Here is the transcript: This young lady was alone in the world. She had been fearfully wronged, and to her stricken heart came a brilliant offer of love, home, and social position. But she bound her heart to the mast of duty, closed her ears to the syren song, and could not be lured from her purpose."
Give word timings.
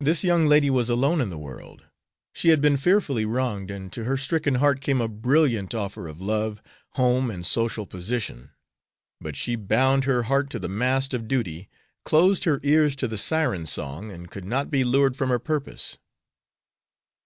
This 0.00 0.24
young 0.24 0.46
lady 0.46 0.70
was 0.70 0.88
alone 0.88 1.20
in 1.20 1.28
the 1.28 1.36
world. 1.36 1.84
She 2.32 2.48
had 2.48 2.62
been 2.62 2.78
fearfully 2.78 3.26
wronged, 3.26 3.70
and 3.70 3.92
to 3.92 4.04
her 4.04 4.16
stricken 4.16 4.54
heart 4.54 4.80
came 4.80 5.02
a 5.02 5.06
brilliant 5.06 5.74
offer 5.74 6.08
of 6.08 6.18
love, 6.18 6.62
home, 6.94 7.30
and 7.30 7.44
social 7.44 7.84
position. 7.84 8.52
But 9.20 9.36
she 9.36 9.56
bound 9.56 10.04
her 10.04 10.22
heart 10.22 10.48
to 10.48 10.58
the 10.58 10.70
mast 10.70 11.12
of 11.12 11.28
duty, 11.28 11.68
closed 12.06 12.44
her 12.44 12.58
ears 12.62 12.96
to 12.96 13.06
the 13.06 13.18
syren 13.18 13.66
song, 13.66 14.10
and 14.10 14.30
could 14.30 14.46
not 14.46 14.70
be 14.70 14.82
lured 14.82 15.14
from 15.14 15.28
her 15.28 15.38
purpose." 15.38 15.98